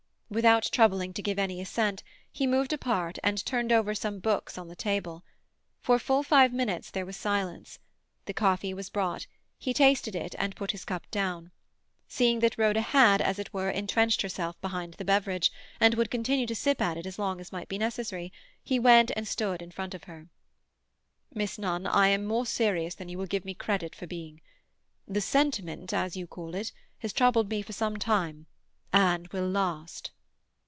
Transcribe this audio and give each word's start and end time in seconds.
Without 0.33 0.69
troubling 0.71 1.11
to 1.15 1.21
give 1.21 1.37
any 1.37 1.59
assent, 1.59 2.03
he 2.31 2.47
moved 2.47 2.71
apart 2.71 3.19
and 3.21 3.43
turned 3.45 3.69
over 3.69 3.93
some 3.93 4.19
books 4.19 4.57
on 4.57 4.69
the 4.69 4.77
table. 4.77 5.25
For 5.81 5.99
full 5.99 6.23
five 6.23 6.53
minutes 6.53 6.89
there 6.89 7.05
was 7.05 7.17
silence. 7.17 7.79
The 8.27 8.33
coffee 8.33 8.73
was 8.73 8.89
brought; 8.89 9.27
he 9.59 9.73
tasted 9.73 10.15
it 10.15 10.33
and 10.39 10.55
put 10.55 10.71
his 10.71 10.85
cup 10.85 11.11
down. 11.11 11.51
Seeing 12.07 12.39
that 12.39 12.57
Rhoda 12.57 12.79
had, 12.79 13.21
as 13.21 13.39
it 13.39 13.53
were, 13.53 13.69
entrenched 13.69 14.21
herself 14.21 14.55
behind 14.61 14.93
the 14.93 15.03
beverage, 15.03 15.51
and 15.81 15.95
would 15.95 16.09
continue 16.09 16.47
to 16.47 16.55
sip 16.55 16.81
at 16.81 16.95
it 16.95 17.05
as 17.05 17.19
long 17.19 17.41
as 17.41 17.51
might 17.51 17.67
be 17.67 17.77
necessary, 17.77 18.31
he 18.63 18.79
went 18.79 19.11
and 19.17 19.27
stood 19.27 19.61
in 19.61 19.69
front 19.69 19.93
of 19.93 20.05
her. 20.05 20.29
"Miss 21.33 21.57
Nunn, 21.57 21.85
I 21.85 22.07
am 22.07 22.23
more 22.23 22.45
serious 22.45 22.95
than 22.95 23.09
you 23.09 23.17
will 23.17 23.25
give 23.25 23.43
me 23.43 23.53
credit 23.53 23.93
for 23.93 24.07
being. 24.07 24.39
The 25.09 25.19
sentiment, 25.19 25.91
as 25.91 26.15
you 26.15 26.25
call 26.25 26.55
it, 26.55 26.71
has 26.99 27.11
troubled 27.11 27.49
me 27.49 27.61
for 27.61 27.73
some 27.73 27.97
time, 27.97 28.45
and 28.93 29.27
will 29.33 29.49
last." 29.49 30.11